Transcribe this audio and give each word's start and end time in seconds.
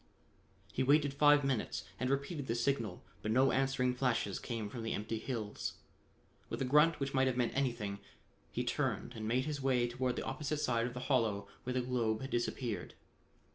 He 0.73 0.81
waited 0.81 1.13
five 1.13 1.43
minutes 1.45 1.83
and 1.99 2.09
repeated 2.09 2.47
the 2.47 2.55
signal, 2.55 3.03
but 3.21 3.29
no 3.29 3.51
answering 3.51 3.93
flashes 3.93 4.39
came 4.39 4.67
from 4.67 4.81
the 4.81 4.93
empty 4.95 5.19
hills. 5.19 5.73
With 6.49 6.59
a 6.59 6.65
grunt 6.65 6.99
which 6.99 7.13
might 7.13 7.27
have 7.27 7.37
meant 7.37 7.55
anything, 7.55 7.99
he 8.51 8.63
turned 8.63 9.13
and 9.13 9.27
made 9.27 9.45
his 9.45 9.61
way 9.61 9.87
toward 9.87 10.15
the 10.15 10.25
opposite 10.25 10.57
side 10.57 10.87
of 10.87 10.95
the 10.95 11.01
hollow 11.01 11.47
where 11.65 11.73
the 11.75 11.81
globe 11.81 12.21
had 12.21 12.31
disappeared. 12.31 12.95